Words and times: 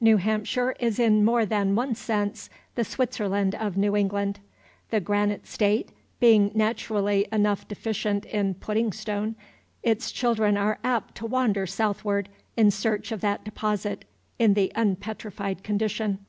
New 0.00 0.16
Hampshire 0.16 0.74
is 0.80 0.98
in 0.98 1.24
more 1.24 1.46
than 1.46 1.76
one 1.76 1.94
sense 1.94 2.50
the 2.74 2.82
Switzerland 2.82 3.54
of 3.54 3.76
New 3.76 3.94
England. 3.94 4.40
The 4.90 4.98
"Granite 4.98 5.46
State" 5.46 5.90
being 6.18 6.50
naturally 6.52 7.28
enough 7.30 7.68
deficient 7.68 8.24
in 8.24 8.54
pudding 8.54 8.92
stone, 8.92 9.36
its 9.84 10.10
children 10.10 10.56
are 10.56 10.80
apt 10.82 11.14
to 11.18 11.26
wander 11.26 11.64
southward 11.64 12.28
in 12.56 12.72
search 12.72 13.12
of 13.12 13.20
that 13.20 13.44
deposit, 13.44 14.04
in 14.36 14.54
the 14.54 14.72
unpetrified 14.74 15.62
condition. 15.62 16.26